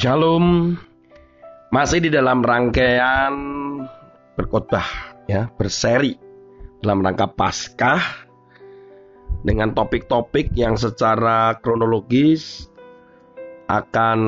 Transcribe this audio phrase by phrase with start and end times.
[0.00, 0.80] Shalom.
[1.68, 3.36] Masih di dalam rangkaian
[4.32, 6.16] berkhotbah ya, berseri
[6.80, 8.00] dalam rangka Paskah
[9.44, 12.72] dengan topik-topik yang secara kronologis
[13.68, 14.18] akan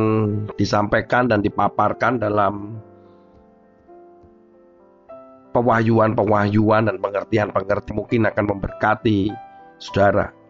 [0.61, 2.77] disampaikan dan dipaparkan dalam
[5.57, 9.33] pewahyuan-pewahyuan dan pengertian-pengertian mungkin akan memberkati
[9.81, 10.42] saudara.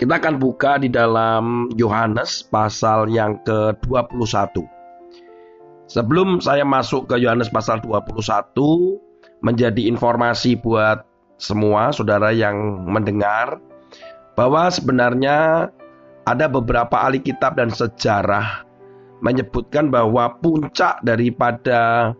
[0.00, 4.64] Kita akan buka di dalam Yohanes pasal yang ke-21.
[5.92, 8.96] Sebelum saya masuk ke Yohanes pasal 21,
[9.44, 11.04] menjadi informasi buat
[11.36, 13.60] semua saudara yang mendengar
[14.40, 15.68] bahwa sebenarnya
[16.24, 18.64] ada beberapa ahli kitab dan sejarah
[19.20, 22.16] menyebutkan bahwa puncak daripada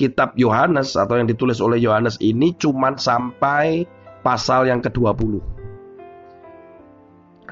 [0.00, 3.84] kitab Yohanes atau yang ditulis oleh Yohanes ini cuma sampai
[4.24, 5.59] pasal yang ke-20.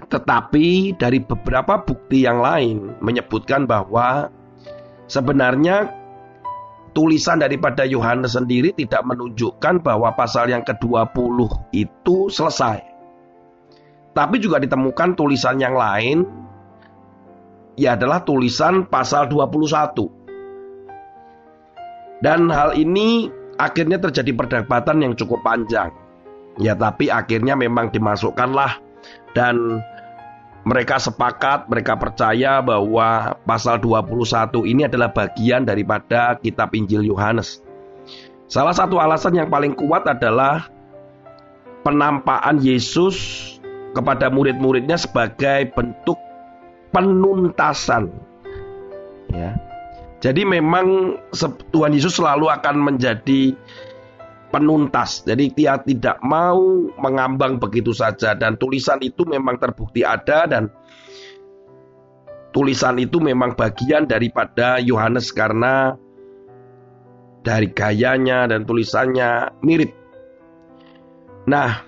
[0.09, 4.33] Tetapi dari beberapa bukti yang lain menyebutkan bahwa
[5.05, 5.93] sebenarnya
[6.97, 11.39] tulisan daripada Yohanes sendiri tidak menunjukkan bahwa pasal yang ke-20
[11.77, 12.81] itu selesai.
[14.17, 16.25] Tapi juga ditemukan tulisan yang lain
[17.79, 20.09] ya adalah tulisan pasal 21.
[22.19, 23.31] Dan hal ini
[23.61, 25.95] akhirnya terjadi perdebatan yang cukup panjang.
[26.59, 28.83] Ya tapi akhirnya memang dimasukkanlah
[29.39, 29.79] dan
[30.67, 37.63] mereka sepakat, mereka percaya bahwa pasal 21 ini adalah bagian daripada kitab Injil Yohanes.
[38.49, 40.67] Salah satu alasan yang paling kuat adalah
[41.85, 43.17] penampakan Yesus
[43.93, 46.17] kepada murid-muridnya sebagai bentuk
[46.93, 48.13] penuntasan.
[49.33, 49.57] Ya.
[50.19, 51.17] Jadi memang
[51.71, 53.55] Tuhan Yesus selalu akan menjadi
[54.49, 55.25] penuntas.
[55.25, 60.73] Jadi dia tidak mau mengambang begitu saja dan tulisan itu memang terbukti ada dan
[62.53, 65.95] tulisan itu memang bagian daripada Yohanes karena
[67.45, 69.93] dari gayanya dan tulisannya mirip.
[71.49, 71.81] Nah,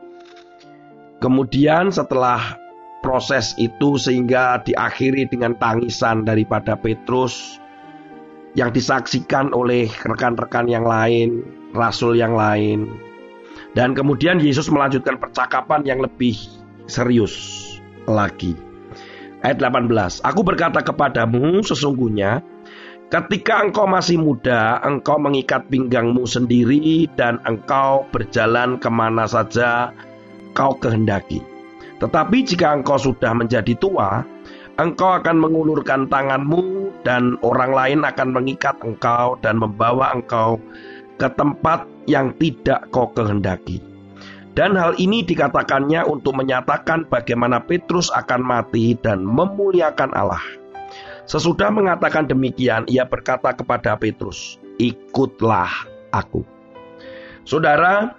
[1.22, 2.58] Kemudian setelah
[3.06, 7.62] proses itu sehingga diakhiri dengan tangisan daripada Petrus
[8.58, 11.46] yang disaksikan oleh rekan-rekan yang lain,
[11.78, 12.90] rasul yang lain.
[13.78, 16.34] Dan kemudian Yesus melanjutkan percakapan yang lebih
[16.90, 17.62] serius
[18.10, 18.75] lagi.
[19.46, 20.26] Ayat 18.
[20.26, 22.42] Aku berkata kepadamu sesungguhnya
[23.14, 29.94] ketika engkau masih muda engkau mengikat pinggangmu sendiri dan engkau berjalan ke mana saja
[30.58, 31.46] kau kehendaki.
[32.02, 34.26] Tetapi jika engkau sudah menjadi tua,
[34.82, 40.58] engkau akan mengulurkan tanganmu dan orang lain akan mengikat engkau dan membawa engkau
[41.22, 43.78] ke tempat yang tidak kau kehendaki.
[44.56, 50.42] Dan hal ini dikatakannya untuk menyatakan bagaimana Petrus akan mati dan memuliakan Allah.
[51.28, 55.68] Sesudah mengatakan demikian, ia berkata kepada Petrus, "Ikutlah
[56.16, 56.48] aku."
[57.44, 58.16] Saudara,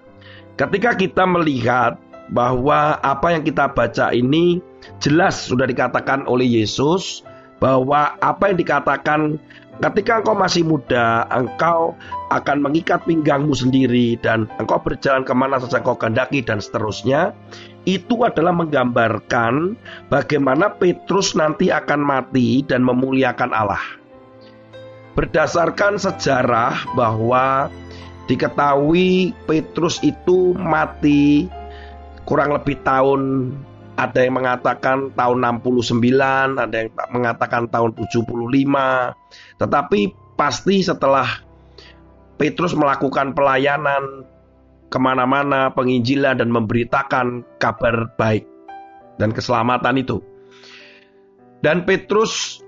[0.60, 1.96] ketika kita melihat
[2.28, 4.60] bahwa apa yang kita baca ini
[5.00, 7.24] jelas sudah dikatakan oleh Yesus
[7.62, 9.40] bahwa apa yang dikatakan
[9.76, 11.92] Ketika engkau masih muda, engkau
[12.32, 17.36] akan mengikat pinggangmu sendiri dan engkau berjalan ke mana saja engkau kehendaki dan seterusnya.
[17.84, 19.76] Itu adalah menggambarkan
[20.08, 23.84] bagaimana Petrus nanti akan mati dan memuliakan Allah.
[25.12, 27.68] Berdasarkan sejarah bahwa
[28.32, 31.52] diketahui Petrus itu mati
[32.24, 33.52] kurang lebih tahun
[33.96, 36.04] ada yang mengatakan tahun 69,
[36.60, 38.28] ada yang mengatakan tahun 75.
[39.56, 40.00] Tetapi
[40.36, 41.24] pasti setelah
[42.36, 44.28] Petrus melakukan pelayanan
[44.92, 48.44] ke mana-mana, penginjilan dan memberitakan kabar baik
[49.16, 50.20] dan keselamatan itu.
[51.64, 52.60] Dan Petrus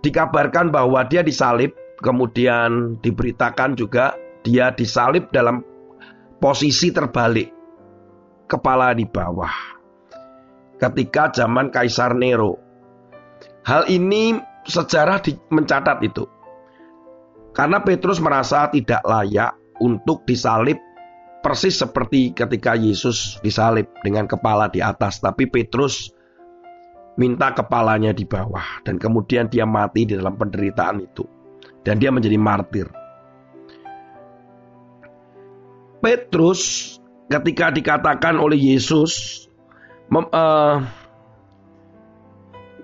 [0.00, 5.62] dikabarkan bahwa dia disalib, kemudian diberitakan juga dia disalib dalam
[6.40, 7.52] posisi terbalik,
[8.48, 9.81] kepala di bawah.
[10.82, 12.58] Ketika zaman Kaisar Nero.
[13.62, 14.34] Hal ini
[14.66, 16.26] sejarah mencatat itu.
[17.54, 20.82] Karena Petrus merasa tidak layak untuk disalib
[21.42, 26.10] persis seperti ketika Yesus disalib dengan kepala di atas, tapi Petrus
[27.18, 31.26] minta kepalanya di bawah dan kemudian dia mati di dalam penderitaan itu
[31.84, 32.88] dan dia menjadi martir.
[36.00, 36.96] Petrus
[37.28, 39.44] ketika dikatakan oleh Yesus
[40.12, 40.84] mem, uh,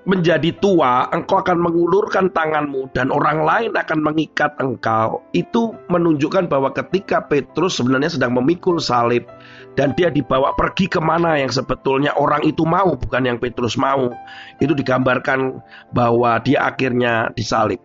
[0.09, 5.21] menjadi tua, engkau akan mengulurkan tanganmu dan orang lain akan mengikat engkau.
[5.37, 9.29] Itu menunjukkan bahwa ketika Petrus sebenarnya sedang memikul salib
[9.77, 14.09] dan dia dibawa pergi ke mana yang sebetulnya orang itu mau, bukan yang Petrus mau.
[14.57, 15.61] Itu digambarkan
[15.93, 17.85] bahwa dia akhirnya disalib.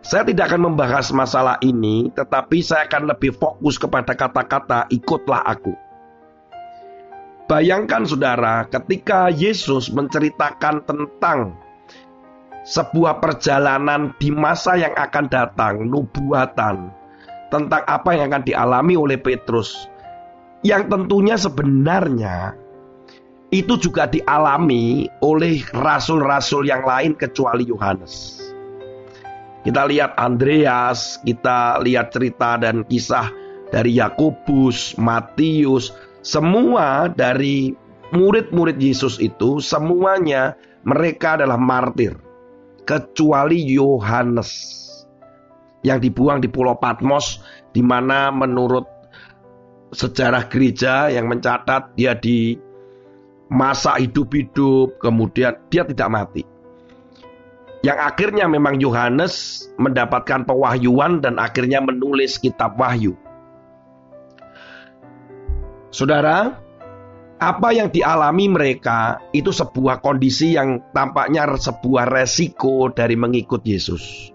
[0.00, 5.89] Saya tidak akan membahas masalah ini, tetapi saya akan lebih fokus kepada kata-kata "ikutlah aku".
[7.50, 11.58] Bayangkan, saudara, ketika Yesus menceritakan tentang
[12.62, 16.94] sebuah perjalanan di masa yang akan datang, nubuatan
[17.50, 19.90] tentang apa yang akan dialami oleh Petrus,
[20.62, 22.54] yang tentunya sebenarnya
[23.50, 28.46] itu juga dialami oleh rasul-rasul yang lain kecuali Yohanes.
[29.66, 33.26] Kita lihat Andreas, kita lihat cerita dan kisah
[33.74, 37.72] dari Yakobus, Matius, semua dari
[38.12, 42.16] murid-murid Yesus itu semuanya mereka adalah martir
[42.84, 44.50] kecuali Yohanes
[45.86, 47.40] yang dibuang di Pulau Patmos
[47.72, 48.84] di mana menurut
[49.94, 52.58] sejarah gereja yang mencatat dia di
[53.50, 56.42] masa hidup-hidup kemudian dia tidak mati
[57.80, 63.16] yang akhirnya memang Yohanes mendapatkan pewahyuan dan akhirnya menulis kitab Wahyu.
[65.90, 66.54] Saudara,
[67.40, 74.30] apa yang dialami mereka itu sebuah kondisi yang tampaknya sebuah resiko dari mengikut Yesus.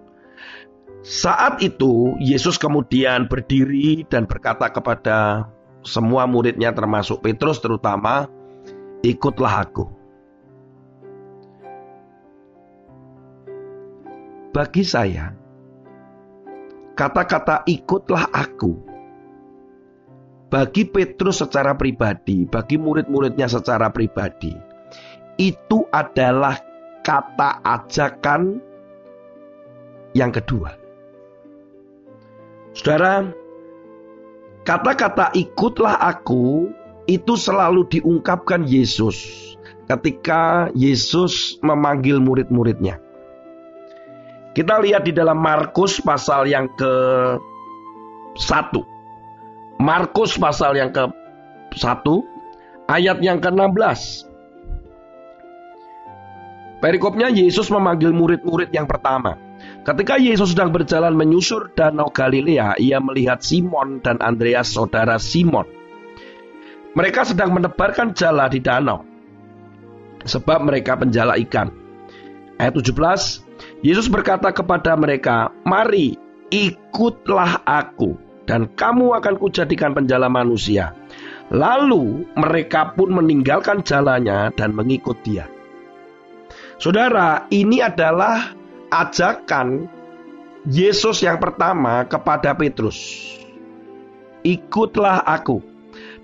[1.05, 5.47] Saat itu, Yesus kemudian berdiri dan berkata kepada
[5.85, 8.25] semua muridnya termasuk Petrus terutama,
[9.05, 9.85] ikutlah aku.
[14.49, 15.29] Bagi saya,
[16.97, 18.94] kata-kata "ikutlah aku"
[20.55, 24.55] bagi Petrus secara pribadi, bagi murid-muridnya secara pribadi,
[25.35, 26.55] itu adalah
[27.03, 28.63] kata ajakan
[30.15, 30.71] yang kedua.
[32.71, 33.35] Saudara,
[34.63, 36.71] kata-kata "ikutlah aku"
[37.03, 39.51] itu selalu diungkapkan Yesus
[39.91, 43.03] ketika Yesus memanggil murid-muridnya.
[44.55, 46.95] Kita lihat di dalam Markus pasal yang ke
[48.39, 48.94] satu.
[49.75, 51.03] Markus pasal yang ke
[51.75, 52.23] satu
[52.87, 54.31] ayat yang ke-16.
[56.79, 59.35] Perikopnya Yesus memanggil murid-murid yang pertama.
[59.81, 65.65] Ketika Yesus sedang berjalan menyusur danau Galilea, ia melihat Simon dan Andreas saudara Simon.
[66.95, 69.03] Mereka sedang menebarkan jala di danau.
[70.25, 71.69] Sebab mereka penjala ikan.
[72.55, 73.43] Ayat 17,
[73.83, 76.17] Yesus berkata kepada mereka, "Mari,
[76.49, 80.93] ikutlah aku, dan kamu akan kujadikan penjala manusia."
[81.53, 85.45] Lalu mereka pun meninggalkan jalannya dan mengikut dia.
[86.81, 88.57] Saudara, ini adalah
[88.89, 89.85] ajakan
[90.65, 92.97] Yesus yang pertama kepada Petrus.
[94.41, 95.61] Ikutlah aku.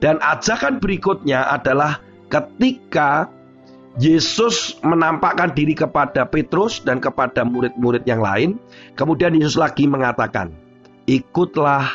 [0.01, 3.29] Dan ajakan berikutnya adalah ketika
[4.01, 8.57] Yesus menampakkan diri kepada Petrus dan kepada murid-murid yang lain.
[8.97, 10.49] Kemudian Yesus lagi mengatakan,
[11.05, 11.85] "Ikutlah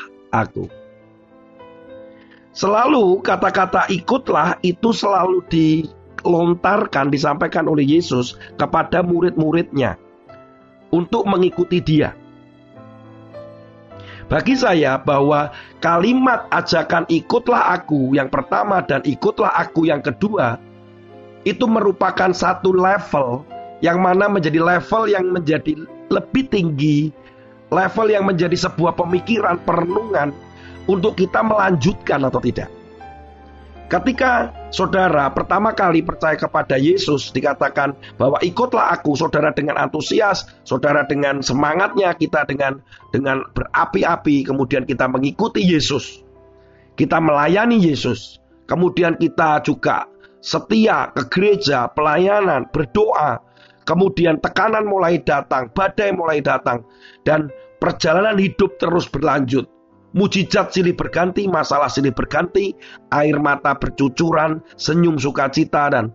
[0.45, 0.69] aku."
[2.57, 10.01] Selalu kata-kata "ikutlah" itu selalu dilontarkan, disampaikan oleh Yesus kepada murid-muridnya
[10.89, 12.17] untuk mengikuti Dia.
[14.27, 20.59] Bagi saya, bahwa kalimat ajakan "ikutlah aku" yang pertama dan "ikutlah aku" yang kedua
[21.47, 23.47] itu merupakan satu level
[23.85, 25.79] yang mana menjadi level yang menjadi
[26.11, 27.15] lebih tinggi,
[27.71, 30.31] level yang menjadi sebuah pemikiran perenungan
[30.87, 32.71] untuk kita melanjutkan atau tidak.
[33.87, 41.07] Ketika saudara pertama kali percaya kepada Yesus, dikatakan bahwa ikutlah aku, saudara dengan antusias, saudara
[41.07, 42.83] dengan semangatnya, kita dengan
[43.15, 46.19] dengan berapi-api, kemudian kita mengikuti Yesus,
[46.99, 50.11] kita melayani Yesus, kemudian kita juga
[50.43, 53.39] setia ke gereja, pelayanan, berdoa,
[53.87, 56.83] kemudian tekanan mulai datang, badai mulai datang,
[57.23, 59.65] dan perjalanan hidup terus berlanjut.
[60.17, 62.73] Mujizat silih berganti, masalah silih berganti,
[63.13, 66.11] air mata bercucuran, senyum sukacita dan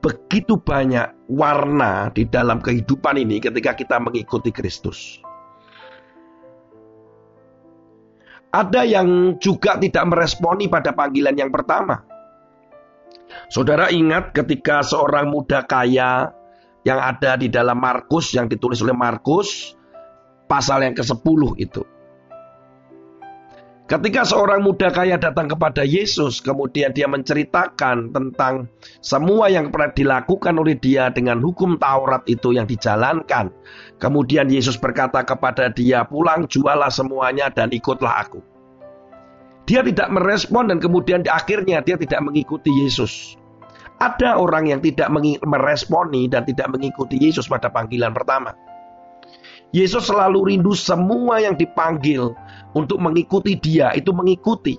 [0.00, 5.20] begitu banyak warna di dalam kehidupan ini ketika kita mengikuti Kristus.
[8.50, 12.02] Ada yang juga tidak meresponi pada panggilan yang pertama.
[13.48, 16.30] Saudara ingat ketika seorang muda kaya
[16.86, 19.76] yang ada di dalam Markus yang ditulis oleh Markus
[20.48, 21.82] pasal yang ke-10 itu.
[23.90, 28.70] Ketika seorang muda kaya datang kepada Yesus, kemudian dia menceritakan tentang
[29.02, 33.50] semua yang pernah dilakukan oleh dia dengan hukum Taurat itu yang dijalankan.
[33.98, 38.38] Kemudian Yesus berkata kepada dia, "Pulang, jualah semuanya dan ikutlah aku."
[39.70, 43.38] Dia tidak merespon dan kemudian di akhirnya dia tidak mengikuti Yesus.
[44.02, 45.06] Ada orang yang tidak
[45.46, 48.50] meresponi dan tidak mengikuti Yesus pada panggilan pertama.
[49.70, 52.34] Yesus selalu rindu semua yang dipanggil
[52.74, 54.74] untuk mengikuti dia, itu mengikuti.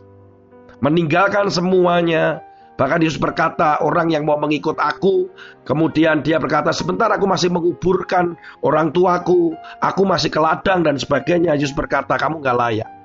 [0.83, 2.43] Meninggalkan semuanya.
[2.75, 5.31] Bahkan Yesus berkata, orang yang mau mengikut aku,
[5.63, 11.55] kemudian dia berkata, sebentar aku masih menguburkan orang tuaku, aku masih ke ladang dan sebagainya.
[11.55, 13.00] Yesus berkata, kamu gak layak.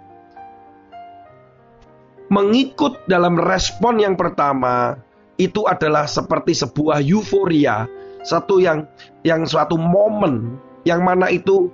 [2.26, 4.98] Mengikut dalam respon yang pertama,
[5.38, 7.86] itu adalah seperti sebuah euforia,
[8.26, 8.88] satu yang
[9.22, 11.70] yang suatu momen yang mana itu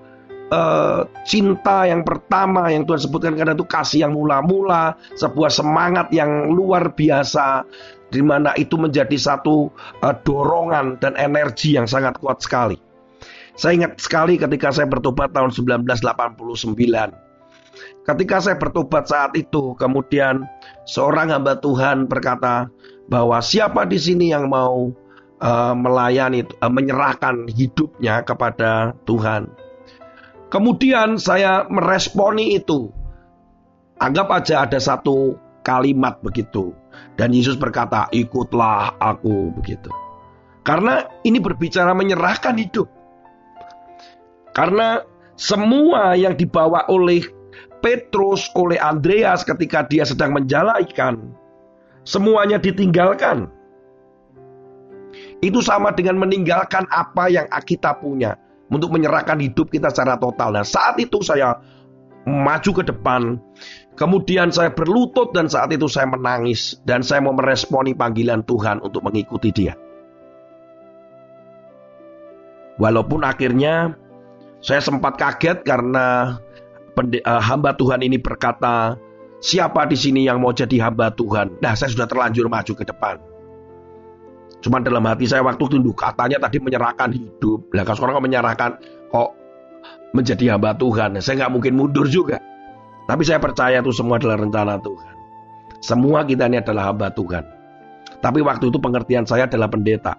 [0.53, 6.53] uh, cinta yang pertama yang Tuhan sebutkan karena itu kasih yang mula-mula, sebuah semangat yang
[6.53, 7.65] luar biasa
[8.13, 9.73] di mana itu menjadi satu
[10.05, 12.77] uh, dorongan dan energi yang sangat kuat sekali.
[13.53, 17.32] Saya ingat sekali ketika saya bertobat tahun 1989.
[18.03, 20.43] Ketika saya bertobat saat itu, kemudian
[20.83, 22.67] seorang hamba Tuhan berkata
[23.07, 24.91] bahwa siapa di sini yang mau
[25.43, 29.51] uh, melayani, uh, menyerahkan hidupnya kepada Tuhan.
[30.51, 32.93] Kemudian saya meresponi itu.
[34.03, 36.75] Anggap aja ada satu kalimat begitu.
[37.15, 39.89] Dan Yesus berkata, ikutlah aku begitu.
[40.63, 42.91] Karena ini berbicara menyerahkan hidup.
[44.53, 45.01] Karena
[45.35, 47.25] semua yang dibawa oleh
[47.83, 51.35] Petrus, oleh Andreas ketika dia sedang menjalankan,
[52.07, 53.51] semuanya ditinggalkan.
[55.43, 58.39] Itu sama dengan meninggalkan apa yang kita punya
[58.71, 60.55] untuk menyerahkan hidup kita secara total.
[60.55, 61.59] Nah, saat itu saya
[62.23, 63.37] maju ke depan,
[63.99, 69.03] kemudian saya berlutut dan saat itu saya menangis dan saya mau meresponi panggilan Tuhan untuk
[69.03, 69.75] mengikuti Dia.
[72.81, 73.93] Walaupun akhirnya
[74.63, 76.39] saya sempat kaget karena
[76.97, 78.97] uh, hamba Tuhan ini berkata,
[79.41, 83.17] "Siapa di sini yang mau jadi hamba Tuhan?" Nah, saya sudah terlanjur maju ke depan.
[84.63, 87.67] Cuma dalam hati saya waktu itu katanya tadi menyerahkan hidup.
[87.75, 88.71] Lah kalau sekarang kok menyerahkan
[89.11, 89.31] kok
[90.15, 91.19] menjadi hamba Tuhan.
[91.19, 92.39] Saya nggak mungkin mundur juga.
[93.11, 95.15] Tapi saya percaya itu semua adalah rencana Tuhan.
[95.83, 97.43] Semua kita ini adalah hamba Tuhan.
[98.23, 100.15] Tapi waktu itu pengertian saya adalah pendeta.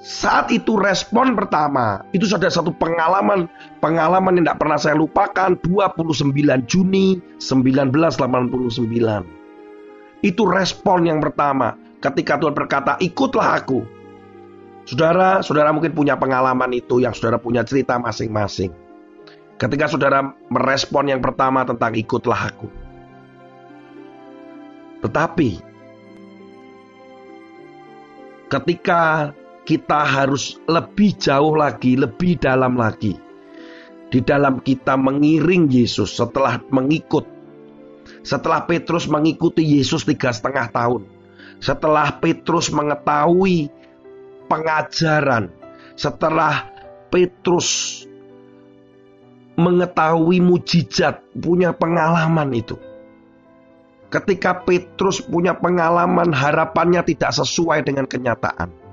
[0.00, 3.52] Saat itu respon pertama, itu sudah satu pengalaman,
[3.84, 6.32] pengalaman yang tidak pernah saya lupakan, 29
[6.64, 10.24] Juni 1989.
[10.24, 13.84] Itu respon yang pertama ketika Tuhan berkata, "Ikutlah aku."
[14.88, 18.72] Saudara, saudara mungkin punya pengalaman itu yang saudara punya cerita masing-masing.
[19.60, 22.72] Ketika saudara merespon yang pertama tentang ikutlah aku.
[25.04, 25.60] Tetapi
[28.48, 29.36] ketika
[29.70, 33.14] kita harus lebih jauh lagi, lebih dalam lagi
[34.10, 37.22] di dalam kita mengiring Yesus setelah mengikut
[38.26, 41.06] setelah Petrus mengikuti Yesus tiga setengah tahun,
[41.62, 43.70] setelah Petrus mengetahui
[44.50, 45.48] pengajaran,
[45.94, 46.68] setelah
[47.08, 48.02] Petrus
[49.56, 52.76] mengetahui mujizat, punya pengalaman itu.
[54.10, 58.89] Ketika Petrus punya pengalaman, harapannya tidak sesuai dengan kenyataan.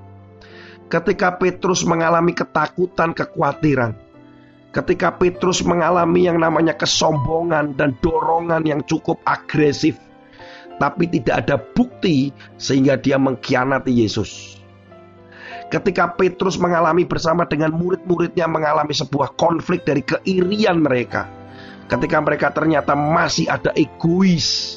[0.88, 3.92] Ketika Petrus mengalami ketakutan, kekhawatiran,
[4.72, 10.00] ketika Petrus mengalami yang namanya kesombongan dan dorongan yang cukup agresif,
[10.80, 14.56] tapi tidak ada bukti sehingga dia mengkhianati Yesus.
[15.68, 21.28] Ketika Petrus mengalami bersama dengan murid-muridnya mengalami sebuah konflik dari keirian mereka.
[21.88, 24.76] ketika mereka ternyata masih ada egois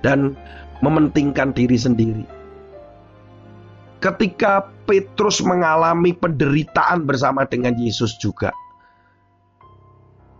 [0.00, 0.32] dan
[0.80, 2.37] mementingkan diri sendiri.
[3.98, 8.56] Ketika Petrus mengalami penderitaan bersama dengan Yesus juga.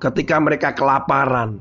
[0.01, 1.61] Ketika mereka kelaparan,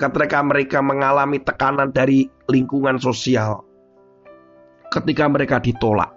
[0.00, 3.66] ketika mereka mengalami tekanan dari lingkungan sosial,
[4.88, 6.14] ketika mereka ditolak,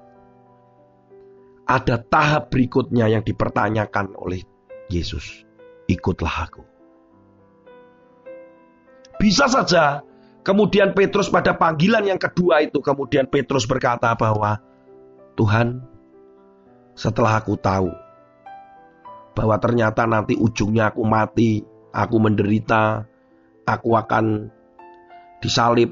[1.65, 4.45] ada tahap berikutnya yang dipertanyakan oleh
[4.87, 5.43] Yesus.
[5.89, 6.63] Ikutlah aku.
[9.17, 10.05] Bisa saja
[10.45, 14.61] kemudian Petrus pada panggilan yang kedua itu kemudian Petrus berkata bahwa
[15.35, 15.83] Tuhan
[16.95, 17.91] setelah aku tahu
[19.35, 21.59] bahwa ternyata nanti ujungnya aku mati,
[21.91, 23.03] aku menderita,
[23.67, 24.47] aku akan
[25.43, 25.91] disalib,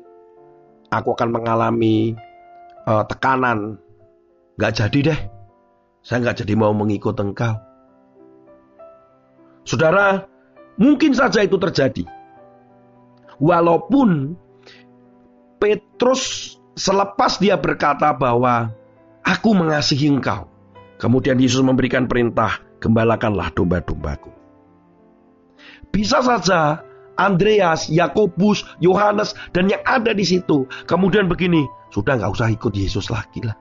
[0.88, 2.16] aku akan mengalami
[2.88, 3.78] uh, tekanan.
[4.56, 5.20] Gak jadi deh,
[6.00, 7.60] saya gak jadi mau mengikut engkau.
[9.68, 10.24] Saudara,
[10.80, 12.08] mungkin saja itu terjadi.
[13.44, 14.40] Walaupun
[15.60, 18.72] Petrus selepas dia berkata bahwa
[19.34, 20.46] aku mengasihi engkau.
[21.02, 24.30] Kemudian Yesus memberikan perintah, gembalakanlah domba-dombaku.
[25.89, 26.86] Bisa saja
[27.17, 30.69] Andreas, Yakobus, Yohanes, dan yang ada di situ.
[30.86, 33.58] Kemudian begini, sudah nggak usah ikut Yesus lagi lah.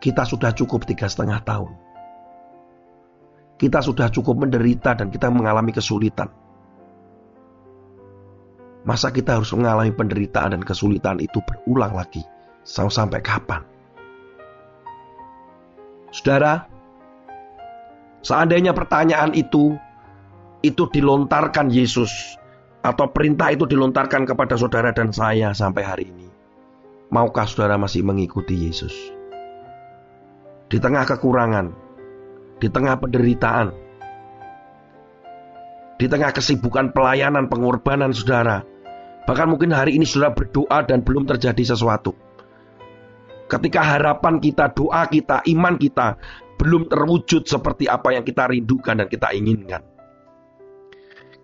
[0.00, 1.72] Kita sudah cukup tiga setengah tahun.
[3.56, 6.28] Kita sudah cukup menderita dan kita mengalami kesulitan.
[8.84, 12.22] Masa kita harus mengalami penderitaan dan kesulitan itu berulang lagi?
[12.66, 13.62] Sampai kapan?
[16.10, 16.66] Saudara,
[18.26, 19.78] seandainya pertanyaan itu
[20.66, 22.10] itu dilontarkan Yesus
[22.82, 26.26] atau perintah itu dilontarkan kepada saudara dan saya sampai hari ini.
[27.14, 28.94] Maukah saudara masih mengikuti Yesus?
[30.66, 31.70] Di tengah kekurangan,
[32.58, 33.70] di tengah penderitaan,
[36.02, 38.66] di tengah kesibukan pelayanan pengorbanan saudara,
[39.26, 42.14] Bahkan mungkin hari ini sudah berdoa dan belum terjadi sesuatu.
[43.46, 46.18] Ketika harapan kita, doa kita, iman kita
[46.58, 49.82] belum terwujud seperti apa yang kita rindukan dan kita inginkan.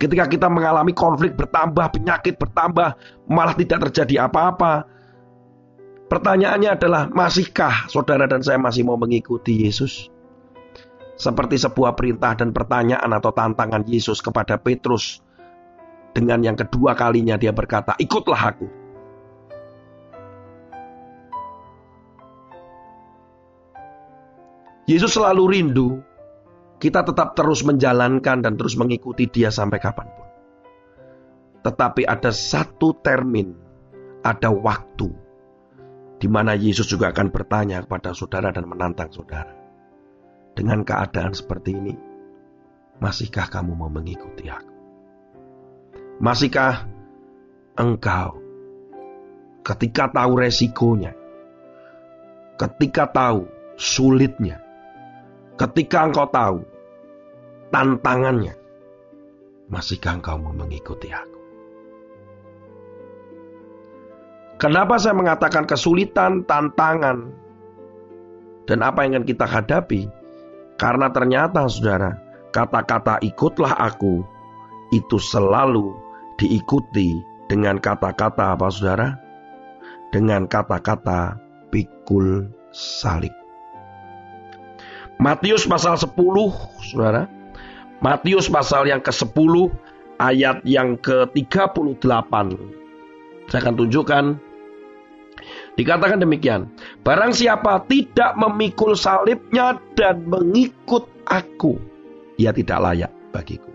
[0.02, 2.98] Ketika kita mengalami konflik bertambah, penyakit bertambah,
[3.30, 4.90] malah tidak terjadi apa-apa.
[6.10, 10.10] Pertanyaannya adalah, masihkah saudara dan saya masih mau mengikuti Yesus?
[11.14, 15.22] Seperti sebuah perintah dan pertanyaan atau tantangan Yesus kepada Petrus
[16.10, 18.81] dengan yang kedua kalinya dia berkata, "Ikutlah aku."
[24.86, 25.88] Yesus selalu rindu
[26.82, 30.28] kita tetap terus menjalankan dan terus mengikuti Dia sampai kapan pun.
[31.62, 33.54] Tetapi ada satu termin,
[34.26, 35.06] ada waktu
[36.18, 39.54] di mana Yesus juga akan bertanya kepada saudara dan menantang saudara.
[40.58, 41.94] Dengan keadaan seperti ini,
[42.98, 44.74] masihkah kamu mau mengikuti aku?
[46.18, 46.86] Masihkah
[47.78, 48.38] engkau
[49.62, 51.14] ketika tahu resikonya,
[52.58, 54.62] ketika tahu sulitnya,
[55.62, 56.58] ketika engkau tahu
[57.70, 58.58] tantangannya,
[59.70, 61.38] masihkah engkau mau mengikuti aku?
[64.58, 67.30] Kenapa saya mengatakan kesulitan, tantangan,
[68.66, 70.06] dan apa yang akan kita hadapi?
[70.78, 72.18] Karena ternyata saudara,
[72.50, 74.22] kata-kata ikutlah aku
[74.90, 75.94] itu selalu
[76.38, 79.08] diikuti dengan kata-kata apa saudara?
[80.10, 81.38] Dengan kata-kata
[81.70, 83.41] pikul salib.
[85.22, 86.18] Matius pasal 10,
[86.90, 87.30] saudara.
[88.02, 89.70] Matius pasal yang ke-10
[90.18, 92.34] ayat yang ke-38.
[93.46, 94.24] Saya akan tunjukkan
[95.72, 96.68] Dikatakan demikian,
[97.00, 101.80] barang siapa tidak memikul salibnya dan mengikut aku,
[102.36, 103.72] ia tidak layak bagiku.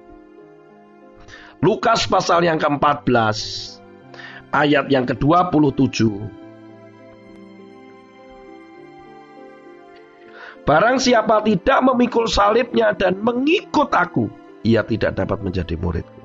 [1.65, 3.09] Lukas pasal yang ke-14
[4.53, 6.05] ayat yang ke-27.
[10.67, 14.27] Barang siapa tidak memikul salibnya dan mengikut aku,
[14.67, 16.19] ia tidak dapat menjadi muridku.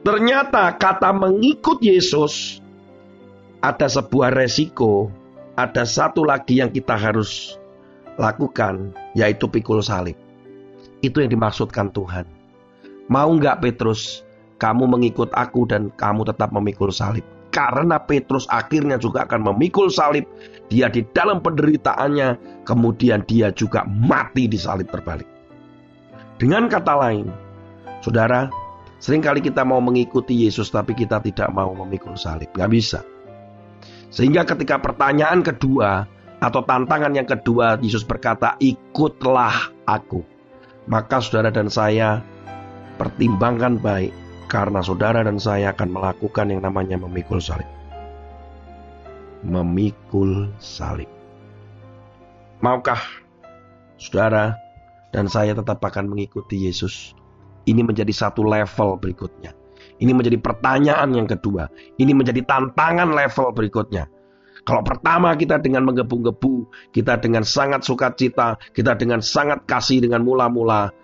[0.00, 2.64] Ternyata kata mengikut Yesus
[3.60, 5.12] ada sebuah resiko,
[5.52, 7.60] ada satu lagi yang kita harus
[8.16, 10.16] lakukan, yaitu pikul salib.
[11.04, 12.24] Itu yang dimaksudkan Tuhan.
[13.12, 14.24] Mau nggak Petrus,
[14.56, 17.26] kamu mengikut aku dan kamu tetap memikul salib.
[17.52, 20.24] Karena Petrus akhirnya juga akan memikul salib.
[20.72, 25.28] Dia di dalam penderitaannya, kemudian dia juga mati di salib terbalik.
[26.40, 27.28] Dengan kata lain,
[28.00, 28.48] saudara,
[28.96, 32.48] sering kali kita mau mengikuti Yesus tapi kita tidak mau memikul salib.
[32.56, 33.00] Nggak bisa.
[34.08, 36.08] Sehingga ketika pertanyaan kedua
[36.40, 40.24] atau tantangan yang kedua, Yesus berkata, ikutlah aku.
[40.82, 42.26] maka saudara dan saya
[42.98, 44.10] pertimbangkan baik
[44.46, 47.68] karena saudara dan saya akan melakukan yang namanya memikul salib.
[49.42, 51.10] Memikul salib.
[52.62, 53.02] Maukah
[53.98, 54.54] saudara
[55.10, 57.12] dan saya tetap akan mengikuti Yesus?
[57.66, 59.54] Ini menjadi satu level berikutnya.
[60.02, 61.70] Ini menjadi pertanyaan yang kedua.
[61.98, 64.10] Ini menjadi tantangan level berikutnya.
[64.62, 70.94] Kalau pertama kita dengan menggebu-gebu, kita dengan sangat sukacita, kita dengan sangat kasih dengan mula-mula,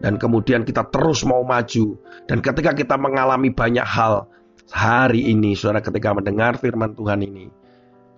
[0.00, 1.96] dan kemudian kita terus mau maju.
[2.28, 4.28] Dan ketika kita mengalami banyak hal
[4.72, 7.48] hari ini, saudara ketika mendengar firman Tuhan ini,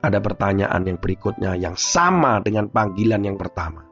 [0.02, 3.86] ada pertanyaan yang berikutnya yang sama dengan panggilan yang pertama.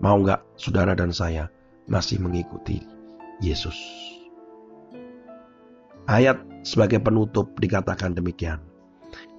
[0.00, 1.52] Mau nggak saudara dan saya
[1.88, 2.80] masih mengikuti
[3.44, 3.76] Yesus?
[6.08, 8.60] Ayat sebagai penutup dikatakan demikian.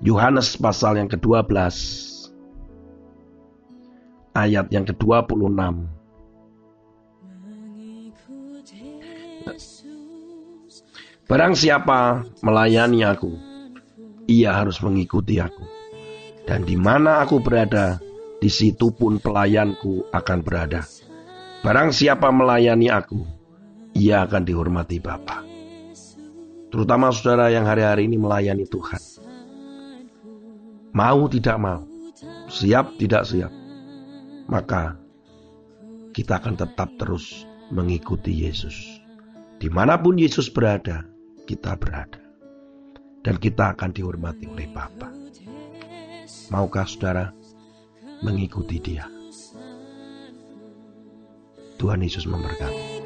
[0.01, 1.51] Yohanes pasal yang ke-12
[4.35, 6.00] ayat yang ke-26
[11.31, 13.31] Barang siapa melayani aku,
[14.27, 15.63] ia harus mengikuti aku.
[16.43, 18.03] Dan di mana aku berada,
[18.43, 20.83] di situ pun pelayanku akan berada.
[21.63, 23.23] Barang siapa melayani aku,
[23.95, 25.39] ia akan dihormati Bapa.
[26.67, 28.99] Terutama saudara yang hari-hari ini melayani Tuhan
[30.91, 31.87] mau tidak mau,
[32.51, 33.51] siap tidak siap,
[34.51, 34.99] maka
[36.11, 38.99] kita akan tetap terus mengikuti Yesus.
[39.63, 41.10] Di mana pun Yesus berada,
[41.45, 42.21] kita berada.
[43.21, 45.13] Dan kita akan dihormati oleh Bapa.
[46.49, 47.29] Maukah saudara
[48.25, 49.05] mengikuti dia?
[51.77, 53.00] Tuhan Yesus memberkati.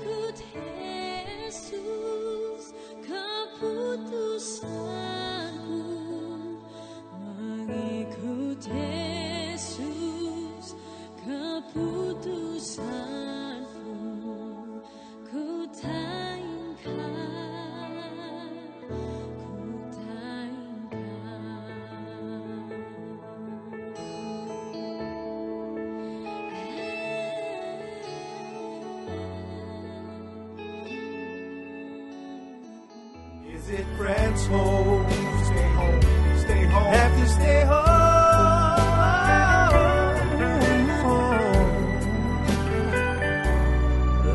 [34.35, 35.07] Friends home.
[35.45, 36.01] Stay home.
[36.39, 36.93] Stay home.
[36.93, 37.95] Have to stay home.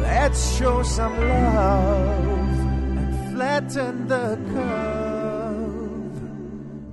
[0.02, 2.24] Let's show some love
[2.98, 6.14] and flatten the curve